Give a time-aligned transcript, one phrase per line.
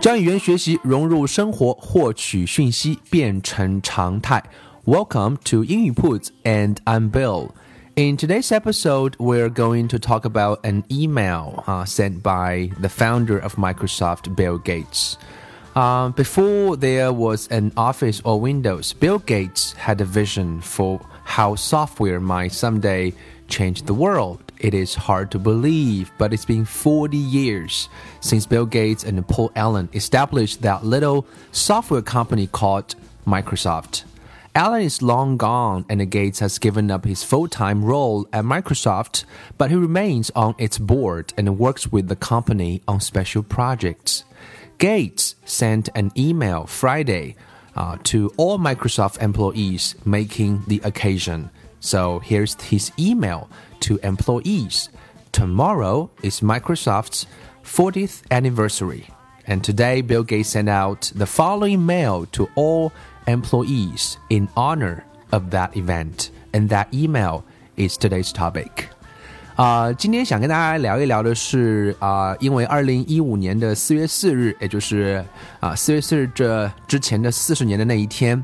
[0.00, 4.42] 将语言学习融入生活，获取讯息变成常态。
[4.84, 7.50] Welcome to 英语 铺子 and I'm Bill.
[7.96, 13.38] In today's episode, we're going to talk about an email uh, sent by the founder
[13.38, 15.16] of Microsoft, Bill Gates.
[15.74, 21.56] Uh, before there was an Office or Windows, Bill Gates had a vision for how
[21.56, 23.12] software might someday
[23.48, 24.38] change the world.
[24.60, 27.88] It is hard to believe, but it's been 40 years
[28.20, 34.04] since Bill Gates and Paul Allen established that little software company called Microsoft.
[34.54, 39.24] Allen is long gone, and Gates has given up his full time role at Microsoft,
[39.56, 44.24] but he remains on its board and works with the company on special projects.
[44.78, 47.36] Gates sent an email Friday
[47.76, 51.50] uh, to all Microsoft employees making the occasion.
[51.79, 53.49] So here's his email
[53.81, 54.89] to employees.
[55.31, 57.25] Tomorrow is Microsoft's
[57.63, 59.05] 40th anniversary.
[59.45, 62.93] And today, Bill Gates sent out the following mail to all
[63.27, 66.31] employees in honor of that event.
[66.53, 67.43] And that email
[67.75, 68.89] is today's topic.
[69.55, 75.23] 啊，今天想跟大家聊一聊的是啊，因为二零一五年的四月四日，也就是
[75.59, 78.43] 啊四月四日这之前的四十年的那一天，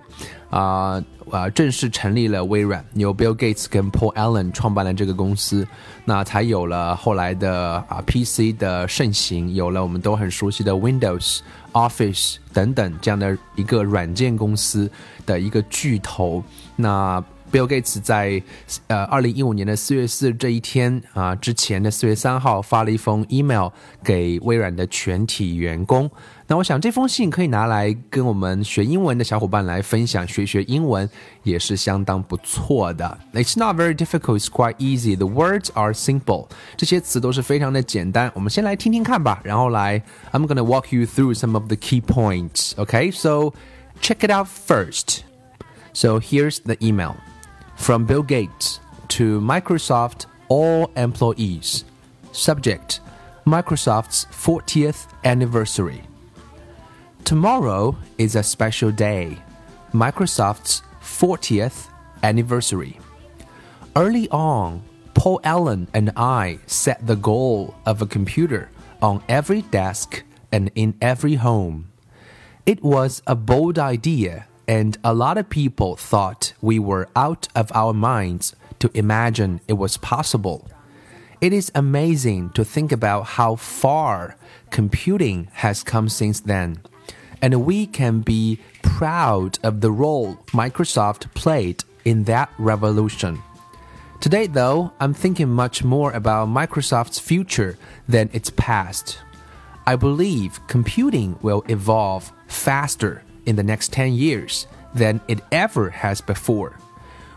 [0.54, 5.66] 啊啊正式成立了微软，由 Bill Gates 跟 Paul Allen 创办了这个公司，
[6.04, 11.40] 那才有了后来的啊 PC 的盛行，有了我们都很熟悉的 Windows、
[11.72, 14.88] Office 等等这样的一个软件公司
[15.26, 16.44] 的一个巨头，
[16.76, 17.22] 那。
[17.52, 18.42] Bill Gates 在
[18.88, 23.68] 呃二零一五年的四月四这一天啊之前的四月三号发了一封 email
[24.02, 26.10] 给微软的全体员工。
[26.47, 31.07] 那我想这封信可以拿来跟我们学英文的小伙伴来分享，学学英文
[31.43, 33.19] 也是相当不错的。
[33.33, 35.15] It's not very difficult, it's quite easy.
[35.15, 36.47] The words are simple.
[36.75, 38.31] 这些词都是非常的简单。
[38.33, 42.71] 我们先来听听看吧，然后来 I'm gonna walk you through some of the key points.
[42.75, 43.53] Okay, so
[44.01, 45.19] check it out first.
[45.93, 47.15] So here's the email.
[47.75, 51.83] From Bill Gates to Microsoft all employees.
[52.31, 52.99] Subject
[53.45, 56.01] Microsoft's 40th anniversary.
[57.24, 59.38] Tomorrow is a special day,
[59.94, 61.88] Microsoft's 40th
[62.22, 63.00] anniversary.
[63.96, 64.82] Early on,
[65.14, 68.70] Paul Allen and I set the goal of a computer
[69.00, 71.90] on every desk and in every home.
[72.66, 77.72] It was a bold idea and a lot of people thought we were out of
[77.74, 80.68] our minds to imagine it was possible.
[81.40, 84.36] It is amazing to think about how far
[84.70, 86.82] computing has come since then,
[87.44, 93.38] and we can be proud of the role Microsoft played in that revolution.
[94.18, 97.76] Today, though, I'm thinking much more about Microsoft's future
[98.08, 99.18] than its past.
[99.86, 106.22] I believe computing will evolve faster in the next 10 years than it ever has
[106.22, 106.78] before.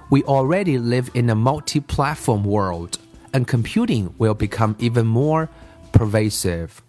[0.09, 2.97] We already live in a multi platform world,
[3.34, 5.50] and computing will become even more
[5.91, 6.81] pervasive.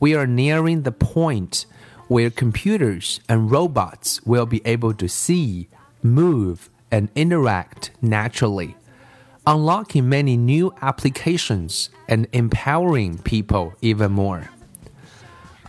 [0.00, 1.66] We are nearing the point
[2.12, 5.66] where computers and robots will be able to see,
[6.02, 8.76] move, and interact naturally,
[9.46, 14.50] unlocking many new applications and empowering people even more.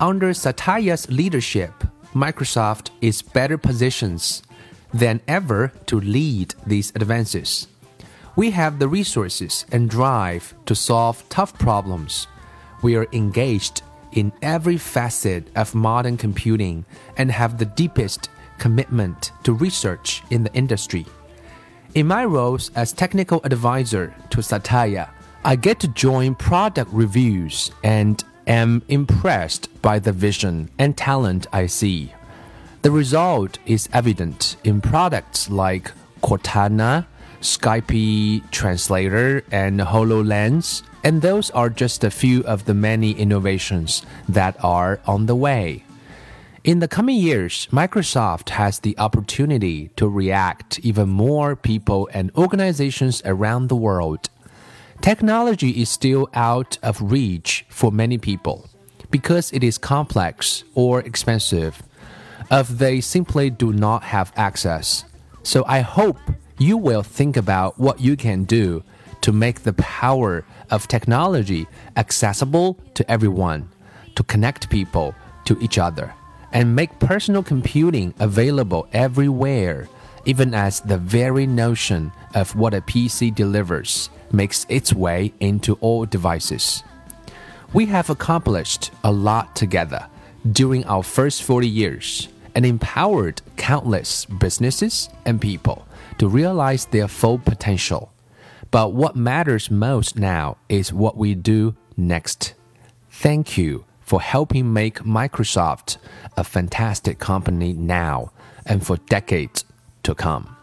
[0.02, 1.72] Under Satya's leadership,
[2.14, 4.42] Microsoft is better positioned
[4.94, 7.68] than ever to lead these advances.
[8.36, 12.28] We have the resources and drive to solve tough problems.
[12.82, 13.82] We are engaged
[14.16, 16.86] in every facet of modern computing
[17.18, 21.06] and have the deepest commitment to research in the industry.
[21.96, 25.10] In my roles as technical advisor to Satya,
[25.46, 31.68] I get to join product reviews and am impressed by the vision and talent I
[31.68, 32.14] see.
[32.82, 37.06] The result is evident in products like Cortana,
[37.42, 44.56] Skype Translator, and HoloLens, and those are just a few of the many innovations that
[44.64, 45.84] are on the way.
[46.64, 53.22] In the coming years, Microsoft has the opportunity to react even more people and organizations
[53.26, 54.30] around the world
[55.04, 58.70] Technology is still out of reach for many people,
[59.12, 61.84] because it is complex or expensive,
[62.50, 65.04] if they simply do not have access.
[65.44, 66.20] So I hope
[66.58, 68.82] you will think about what you can do
[69.20, 73.70] to make the power of technology accessible to everyone,
[74.16, 75.14] to connect people
[75.46, 76.12] to each other,
[76.52, 79.88] and make personal computing available everywhere,
[80.26, 86.06] even as the very notion of what a PC delivers makes its way into all
[86.06, 86.84] devices.
[87.72, 90.08] We have accomplished a lot together
[90.52, 95.88] during our first 40 years and empowered countless businesses and people
[96.18, 98.13] to realize their full potential.
[98.74, 102.56] But what matters most now is what we do next.
[103.12, 105.98] Thank you for helping make Microsoft
[106.36, 108.32] a fantastic company now
[108.66, 109.64] and for decades
[110.02, 110.58] to come.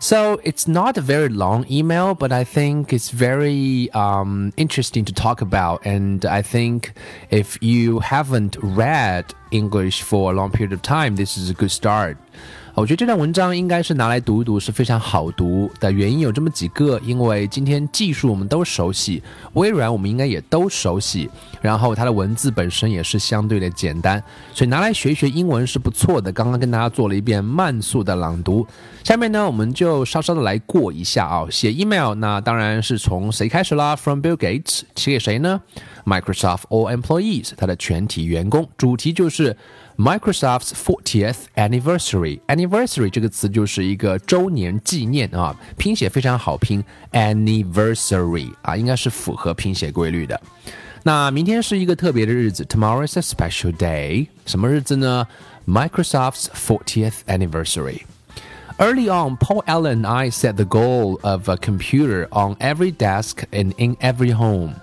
[0.00, 5.12] So it's not a very long email, but I think it's very um, interesting to
[5.12, 5.86] talk about.
[5.86, 6.94] And I think
[7.30, 11.70] if you haven't read English for a long period of time, this is a good
[11.70, 12.18] start.
[12.80, 19.20] 我觉得这段文章应该是拿来读一读是非常好读的原因有这么几个，因为今天技术我们都熟悉，
[19.54, 21.28] 微软我们应该也都熟悉，
[21.60, 24.22] 然后它的文字本身也是相对的简单，
[24.54, 26.30] 所以拿来学一学英文是不错的。
[26.30, 28.64] 刚刚跟大家做了一遍慢速的朗读，
[29.02, 35.60] 下面呢我们就稍稍的来过一下啊，写 email 那当然是从谁开始啦？From Bill Gates 写给谁呢
[36.04, 39.56] ？Microsoft all employees 它的全体员工，主题就是。
[39.97, 42.39] Microsoft's 40th anniversary.
[42.47, 50.39] Anniversary 这个词就是一个周年纪念啊，拼写非常好拼，anniversary 啊，应该是符合拼写规律的。
[51.03, 54.27] 那明天是一个特别的日子，Tomorrow is a special day。
[54.45, 55.27] 什么日子呢？
[55.67, 58.01] Microsoft's 40th anniversary.
[58.79, 63.43] Early on, Paul Allen and I set the goal of a computer on every desk
[63.51, 64.75] and in every home.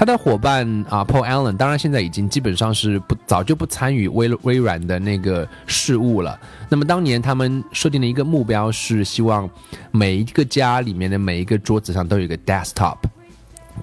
[0.00, 6.40] 他的伙伴啊，Paul Allen，当然现在已经基本上是不早就不参与微微软的那个事务了。
[6.70, 9.46] 那么当年他们设定的一个目标是希望
[9.90, 12.96] 每一个家里面的每一个桌子上都有一个 desktop。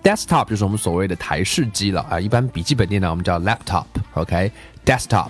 [0.03, 5.29] desktop 就是我们所谓的台式机了啊，一般笔记本电脑我们叫 laptop，OK？desktop。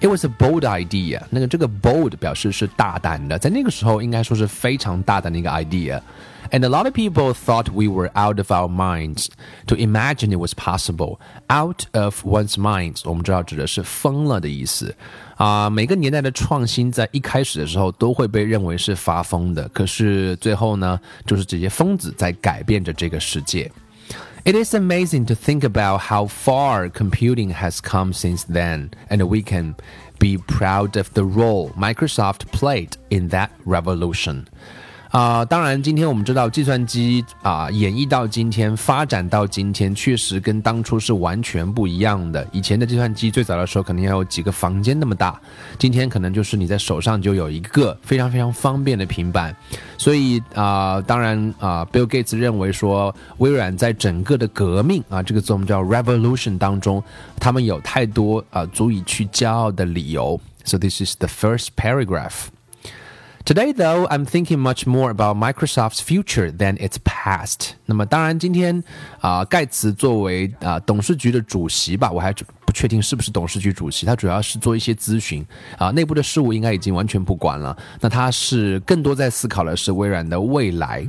[0.00, 1.22] It was a bold idea。
[1.30, 9.28] 那个这个 bold 表示是大胆的，在那个时候应该说是非常大胆的一个 idea。And a lot of people thought we were out of our minds
[9.68, 11.18] to imagine it was possible.
[11.48, 14.94] Out of one's minds，我们知道指的是疯了的意思
[15.36, 15.70] 啊。
[15.70, 23.70] 每个年代的创新在一开始的时候都会被认为是发疯的，可是最后呢，就是这些疯子在改变着这个世界。
[24.47, 29.43] It is amazing to think about how far computing has come since then, and we
[29.43, 29.75] can
[30.19, 34.47] be proud of the role Microsoft played in that revolution.
[35.11, 42.45] 啊，当然，今天我们知道计算机啊，演绎到今天，发展到今天，确实跟当初是完全不一样的。
[42.51, 45.39] 以前的计算机最早的时候，可能要有几个房间那么大，
[45.79, 49.55] 今天可能就是你在手上就有一个非常非常方便的平板。
[49.97, 57.01] 所以啊，当然啊，Bill Gates 认为说，微软在整个的革命啊，这个字我们叫 revolution 当中，
[57.39, 60.39] 他们有太多啊足以去骄傲的理由。
[60.65, 62.47] So this is the first paragraph.
[63.46, 67.70] Today, though, I'm thinking much more about Microsoft's future than its past.
[67.86, 68.84] 那么，当然，今天
[69.20, 72.32] 啊，盖茨作为啊董事局的主席吧，我还
[72.64, 75.44] 不确定是不是董事局主席，他主要是做一些咨询
[75.76, 77.76] 啊，内部的事务应该已经完全不管了。
[78.00, 81.08] 那他是更多在思考的是微软的未来。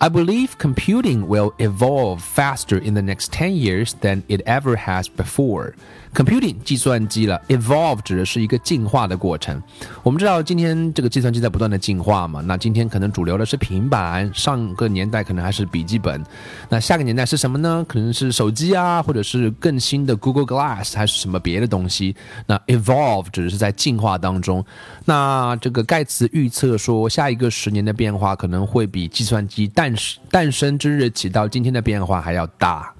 [0.00, 5.06] I believe computing will evolve faster in the next 10 years than it ever has
[5.08, 5.74] before.
[6.13, 9.59] Computing 计算机了，evolve 指的是一个进化的过程。
[10.03, 16.23] 我们知道今天这个计算机在不断的进化嘛，那今天可能主流的是平板，上个年代可能还是笔记本，
[16.69, 17.83] 那下个年代是什么呢？
[17.89, 22.15] 可能是手机啊，或者是更新的 Google Glass 还是什么别的东西。
[22.45, 24.63] 那 evolve 指的是在进化当中。
[25.05, 32.93] 那这个盖茨预测说，下一个十年的变化可能会比计算机诞生诞生之日起到今天的变化还要大。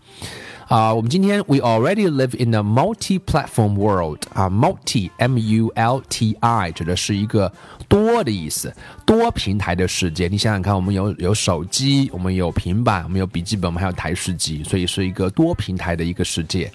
[0.73, 7.51] 啊，我们今天 we already live in a multi-platform world 啊，multi m u l t i 指的是一个
[7.89, 8.73] 多的意思，
[9.07, 10.29] 多平台的世界。
[10.29, 16.71] 你想想看，我们有有手机，我们有平板，我们有笔记本，我们还有台式机，所以是一个多平台的一个世界。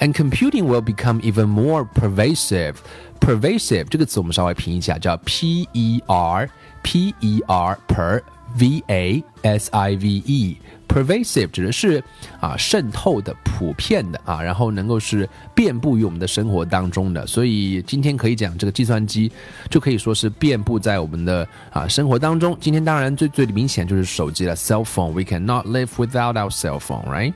[0.00, 2.74] And computing will become even more pervasive.
[3.20, 6.48] Pervasive 这个词我们稍微拼一下，叫 p e r
[6.82, 8.20] p e r per
[8.58, 10.56] v a s i v e。
[10.93, 12.03] pervasive 指的是
[12.39, 17.25] 啊渗透的、普遍的啊，然后能够是遍布于我们的生活当中的。
[17.25, 19.31] 所以今天可以讲这个计算机，
[19.69, 22.55] 就可以说是遍布在我们的啊生活当中。
[22.61, 25.11] 今天当然最最明显就是手机了，cell phone。
[25.11, 27.33] We cannot live without our cell phone, right?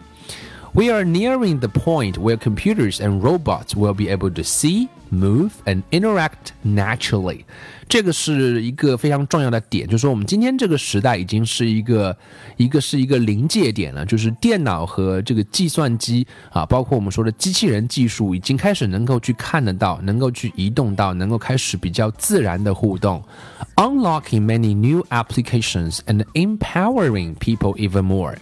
[0.76, 5.50] We are nearing the point where computers and robots will be able to see, move,
[5.66, 7.44] and interact naturally.
[7.88, 12.16] 这个是一个非常重要的点，就是说我们今天这个时代已经是一个
[12.56, 23.22] 一个是一个临界点了，就是电脑和这个计算机啊，包括我们说的机器人技术，已经开始能够去看得到，能够去移动到，能够开始比较自然的互动，
[23.76, 28.36] unlocking many new applications and empowering people even more。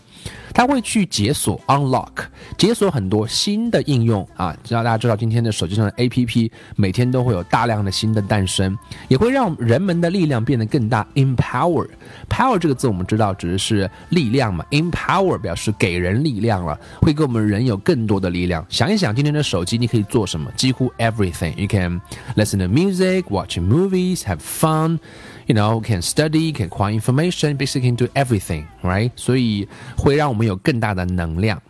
[0.56, 2.12] 它会去解锁 unlock，
[2.58, 8.76] 解锁很多新的应用啊，让大家知道今天的手机上的 APP 每天都会有大量的新的诞生，
[9.10, 11.06] 也会让人们的力量变得更大。
[11.16, 18.66] empower，power 这个字我们知道指的是力量嘛，empower 表示给人力量了，会给我们人有更多的力量。
[18.70, 20.50] 想一想今天的手机你可以做什么？
[20.56, 21.54] 几乎 everything。
[21.58, 22.00] You can
[22.38, 25.00] listen to music, watch movies, have fun.
[25.47, 31.61] you know can study can acquire information basically can do everything right 所以会让我们有更大的能量。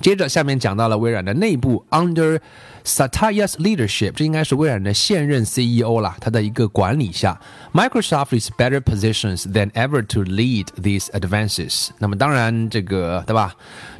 [0.00, 2.40] 接着下面讲到了微软的内部，under
[2.85, 7.39] Satya's leadership，这应该是微软的现任 CEO 啦，他的一个管理下
[7.73, 11.89] ，Microsoft is better positions than ever to lead these advances。
[11.97, 13.53] 那么当然这个对吧？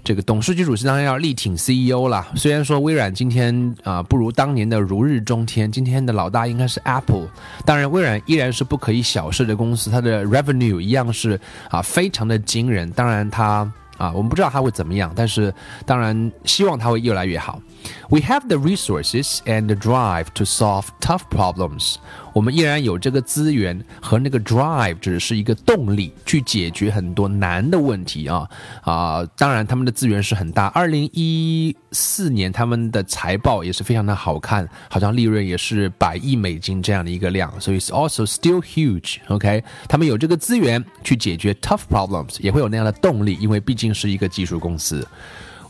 [0.04, 2.28] 这个董事局主席当然要力挺 CEO 啦。
[2.36, 7.28] 虽然说微软今天啊不如当年的如日中天，今天的老大应该是 Apple。
[7.66, 11.40] 当然微软依然是不可以小视的公司，它的 revenue 一样是
[11.72, 12.90] 啊非常的惊人。
[12.92, 13.70] 当然它。
[13.99, 15.53] 啊，我们不知道它会怎么样，但是
[15.85, 17.61] 当然希望它会越来越好。
[18.09, 21.97] We have the resources and the drive to solve tough problems.
[22.36, 28.46] 我们依然有这个资源和那个 drive，只是一个动力去解决很多难的问题啊
[28.82, 29.26] 啊！
[29.38, 30.66] 当然，他们的资源是很大。
[30.68, 39.20] 二零一四年他们的财报也是非常的好看，好像利润也是百亿美金这样的一个量，所以 also still huge。
[39.30, 45.08] OK，他们有这个资源去解决 tough problems，也会有那样的动力，因为毕竟是一个技术公司。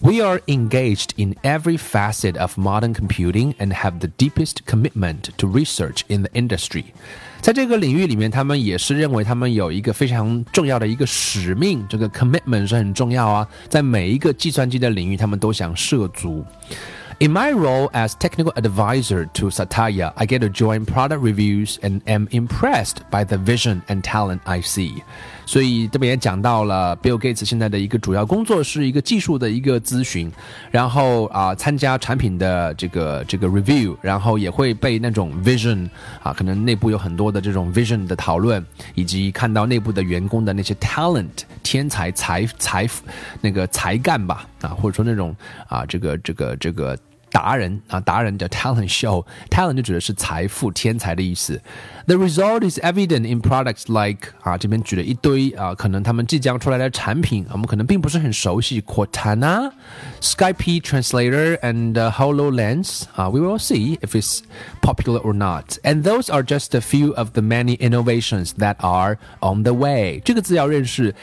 [0.01, 5.47] We are engaged in every facet of modern computing and have the deepest commitment to
[5.47, 6.85] research in the industry。
[7.41, 13.47] 在这个领域里面，他们也是认为他们有一个非常重要的一个使命，这个 commitment 是很重要啊。
[13.69, 16.43] 在每一个计算机的领域，他们都想涉足。
[17.19, 22.27] In my role as technical advisor to Satya, I get to join product reviews and am
[22.31, 25.01] impressed by the vision and talent I see.
[25.45, 30.31] 所以这边也讲到了，Bill Gates 现在的一个主要工作是一个技术的一个咨询，
[30.71, 35.87] 然后啊参加产品的这个这个 review，然后也会被那种 vision
[36.23, 42.87] 啊，可能内部有很多的这种 vision 的讨论，以及看到内部的员工的那些 talent 天才才才
[43.41, 45.35] 那个才干吧啊，或者说那种
[45.67, 46.97] 啊这个这个这个。
[47.34, 51.62] 达人啊，达人叫 talent show，talent 就指的是财富、天才的意思。
[52.06, 64.40] The result is evident in products like 啊，这边举了一堆啊，可能他们即将出来的产品，我们可能并不是很熟悉，Cortana、Skype Translator and、uh, Hololens 啊，we will see if it's
[64.82, 65.78] popular or not.
[65.84, 70.20] And those are just a few of the many innovations that are on the way.
[70.24, 71.14] 这个字要认识。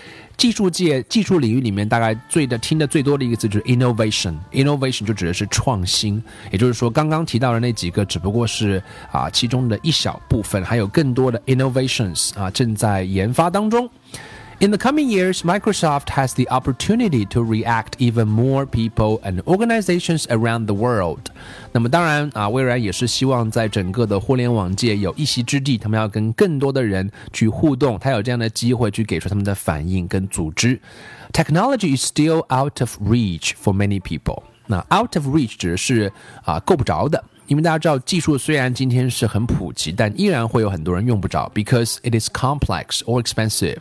[0.42, 4.34] 技术界、技术领域里面，大概最的听的最多的一个字就是 innovation。
[4.50, 6.20] innovation 就指的是创新，
[6.50, 8.82] 也就是说，刚刚提到的那几个只不过是
[9.12, 13.88] 啊其中的一小部分，还有更多的 innovations 啊正在研发当中。
[14.61, 20.65] In the coming years, Microsoft has the opportunity to react even more people and organizations around
[20.65, 21.29] the world.
[21.73, 30.79] 那么当然啊，微软也是希望在整个的互联网界有一席之地，他们要跟更多的人去互动，他有这样的机会去给出他们的反应跟组织。
[31.31, 34.41] Technology is still out of reach for many people.
[34.65, 36.11] 那 out of reach 指的是
[36.43, 37.23] 啊够不着的。
[37.45, 43.77] 因为大家知道，技术虽然今天是很普及，但依然会有很多人用不着，because it is complex or expensive.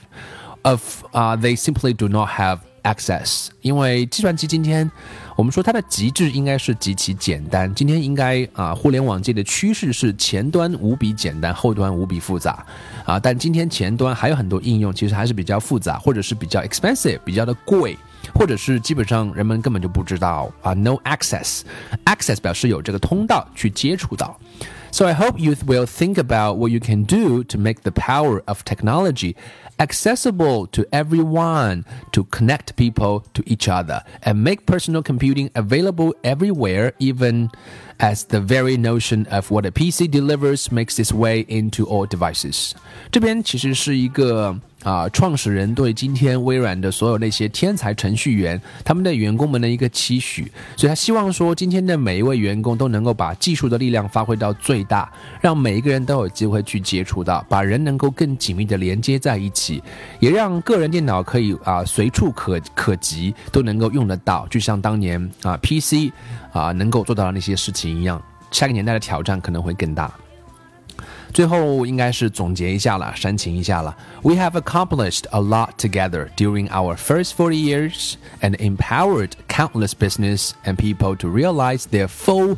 [0.63, 3.47] Of uh, they simply do not have access。
[3.61, 4.89] 因为计算机今天，
[5.35, 7.73] 我们说它的极致应该是极其简单。
[7.75, 12.65] 今天应该啊，互联网界的趋势是前端无比简单，后端无比复杂
[13.05, 13.19] 啊。
[13.19, 17.97] 但今天前端还有很多应用，其实还是比较复杂，或者是比较 expensive，比较的贵，
[18.33, 21.61] 或者是基本上人们根本就不知道啊，no access。
[22.05, 24.39] access 表示有这个通道去接触到。
[24.90, 28.64] So I hope you will think about what you can do to make the power of
[28.64, 29.36] technology
[29.78, 36.94] accessible to everyone to connect people to each other and make personal computing available everywhere,
[36.98, 37.50] even
[38.00, 42.74] as the very notion of what a PC delivers makes its way into all devices.
[43.10, 59.83] 这边其实是一个 啊，创始人对今天微软的所有那些天才程序员，他们的员工们的一个期许，所以他希望说，今天的每一位员工都能够把技术的力量发挥到最大，让每一个人都有机会去接触到，把人能够更紧密的连接在一起，
[60.19, 66.11] 也让个人电脑可以啊随处可可及，都能够用得到，就像当年啊 PC
[66.51, 68.19] 啊能够做到的那些事情一样，
[68.49, 70.11] 下个年代的挑战可能会更大。
[71.32, 73.96] 最后应该是总结一下了，煽情一下了。
[74.22, 80.76] We have accomplished a lot together during our first 40 years and empowered countless business and
[80.76, 82.56] people to realize their full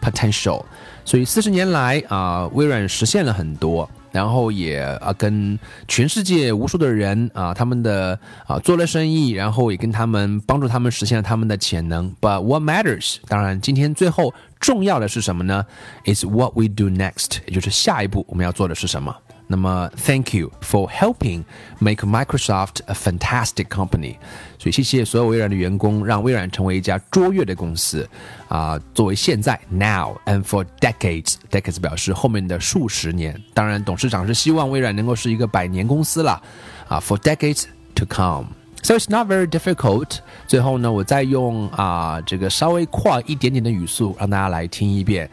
[0.00, 0.64] potential.
[1.04, 3.90] 所以四十年来啊，微软实现了很多。
[4.15, 8.17] 然后也啊跟全世界无数的人啊他们的
[8.47, 12.15] 啊做了生意，然后也跟他们帮助他们实现了他们的潜能。
[12.21, 13.17] But what matters？
[13.27, 15.65] 当然，今天最后重要的是什么呢
[16.05, 19.13] ？Is what we do next，也就是下一步我们要做的是什么。
[19.46, 21.42] 那么，Thank you for helping
[21.80, 24.16] make Microsoft a fantastic company。
[24.58, 28.08] 所以，谢谢所有微软的员工，让微软成为一家卓越的公司。
[28.48, 33.36] 啊，作为现在 now and for decades，decades 表示后面的数十年。
[33.52, 36.40] 当然，董事长是希望微软能够是一个百年公司了。
[36.88, 37.64] 啊，for decades
[37.96, 40.18] to come。So it's not very difficult。
[40.46, 45.28] 最后呢，我再用啊这个稍微快一点点的语速，让大家来听一遍。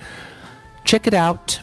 [0.83, 1.59] Check it out。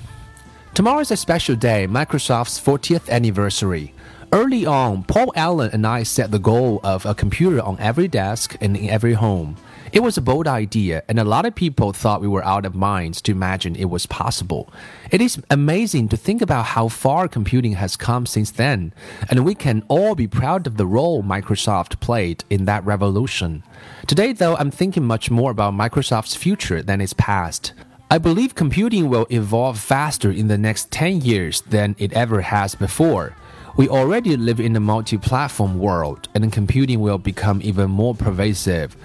[0.73, 3.93] Tomorrow is a special day, Microsoft's 40th anniversary.
[4.31, 8.55] Early on, Paul Allen and I set the goal of a computer on every desk
[8.61, 9.57] and in every home.
[9.91, 12.75] It was a bold idea, and a lot of people thought we were out of
[12.75, 14.71] minds to imagine it was possible.
[15.11, 18.93] It is amazing to think about how far computing has come since then,
[19.29, 23.63] and we can all be proud of the role Microsoft played in that revolution.
[24.05, 27.73] Today, though, I'm thinking much more about Microsoft's future than its past.
[28.11, 32.73] I believe computing will evolve faster in the next 10 years than it ever has
[32.73, 33.35] before.
[33.77, 38.97] We already live in a multi platform world, and computing will become even more pervasive.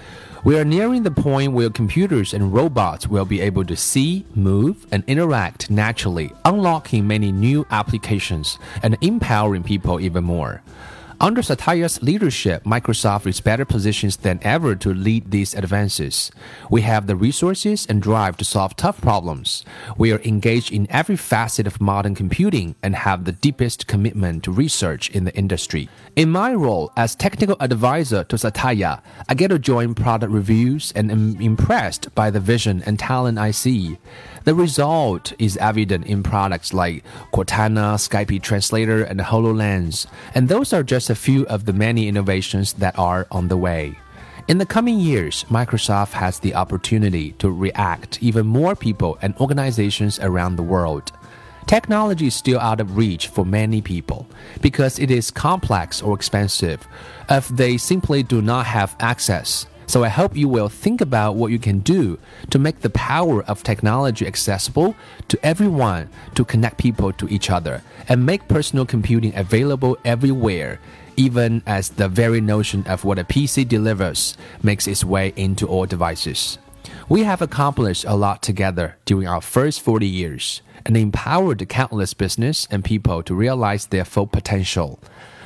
[0.42, 4.86] We are nearing the point where computers and robots will be able to see, move,
[4.90, 10.62] and interact naturally, unlocking many new applications and empowering people even more.
[11.20, 16.30] Under Satya's leadership, Microsoft is better positioned than ever to lead these advances.
[16.70, 19.64] We have the resources and drive to solve tough problems.
[19.96, 24.52] We are engaged in every facet of modern computing and have the deepest commitment to
[24.52, 25.88] research in the industry.
[26.16, 31.10] In my role as technical advisor to Satya, I get to join product reviews and
[31.12, 33.98] am impressed by the vision and talent I see.
[34.44, 37.02] The result is evident in products like
[37.32, 42.74] Cortana, Skype Translator, and HoloLens, and those are just a few of the many innovations
[42.74, 43.98] that are on the way.
[44.46, 50.20] In the coming years, Microsoft has the opportunity to react even more people and organizations
[50.20, 51.10] around the world.
[51.66, 54.26] Technology is still out of reach for many people
[54.60, 56.86] because it is complex or expensive
[57.30, 59.64] if they simply do not have access.
[59.86, 62.18] So I hope you will think about what you can do
[62.50, 64.96] to make the power of technology accessible
[65.28, 70.80] to everyone to connect people to each other and make personal computing available everywhere,
[71.16, 75.86] even as the very notion of what a PC delivers makes its way into all
[75.86, 76.58] devices.
[77.08, 82.14] We have accomplished a lot together during our first 40 years and empowered the countless
[82.14, 84.98] business and people to realize their full potential.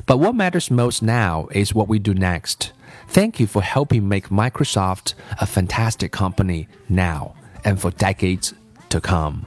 [0.06, 2.72] But what matters most now is what we do next.
[3.11, 8.51] Thank you for helping make Microsoft a fantastic company now and for decades
[8.89, 9.43] to come.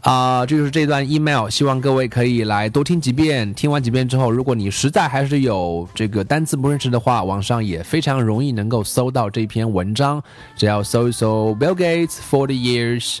[0.00, 3.54] 啊，这就是这段 email，希望各位可以来多听几遍。
[3.54, 10.22] 听完几遍之后，如果你实在还是有这个单词不认识的话，网上也非常容易能够搜到这篇文章，
[10.56, 13.20] 只要搜一搜 Bill Gates forty years。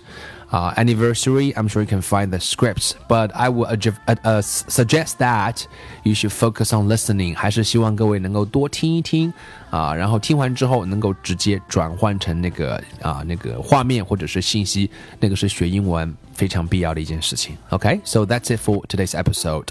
[0.50, 2.94] uh, anniversary, I'm sure you can find the scripts.
[3.08, 5.66] But I would uh, uh, suggest that
[6.04, 9.32] you should focus on listening，还是希望各位能够多听一听
[9.70, 17.56] 啊，然后听完之后能够直接转换成那个啊那个画面或者是信息，那个是学英文非常必要的一件事情。
[17.70, 18.26] OK，so、okay?
[18.26, 19.68] that's it for today's episode.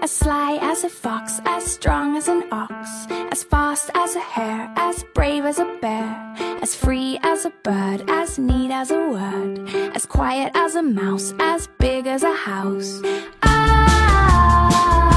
[0.00, 3.21] As sly as a fox, as strong as an ox, as
[3.83, 8.37] fast as a hare, as brave as a bear, as free as a bird, as
[8.37, 13.01] neat as a word, as quiet as a mouse, as big as a house.
[13.43, 15.12] Ah.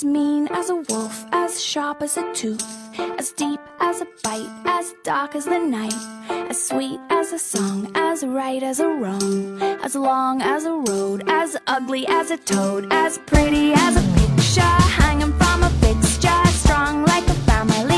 [0.00, 2.64] As mean as a wolf, as sharp as a tooth,
[3.18, 5.92] as deep as a bite, as dark as the night,
[6.48, 11.24] as sweet as a song, as right as a wrong, as long as a road,
[11.26, 17.04] as ugly as a toad, as pretty as a picture hanging from a fixture, strong
[17.04, 17.89] like a family,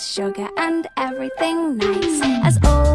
[0.00, 2.20] sugar, and everything nice.
[2.44, 2.89] As old